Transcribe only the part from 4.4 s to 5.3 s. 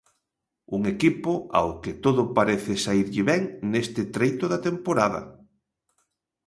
da temporada.